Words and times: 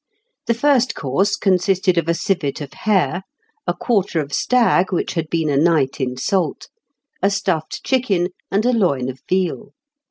"The 0.47 0.55
first 0.55 0.95
course 0.95 1.35
consisted 1.35 1.95
of 1.95 2.07
a 2.09 2.15
civet 2.15 2.59
of 2.59 2.73
hare, 2.73 3.21
a 3.67 3.75
quarter 3.75 4.19
of 4.19 4.33
stag 4.33 4.91
which 4.91 5.13
had 5.13 5.29
been 5.29 5.47
a 5.47 5.57
night 5.57 6.01
in 6.01 6.17
salt, 6.17 6.69
a 7.21 7.29
stuffed 7.29 7.83
chicken, 7.83 8.29
and 8.49 8.65
a 8.65 8.73
loin 8.73 9.09
of 9.09 9.21
veal. 9.29 9.73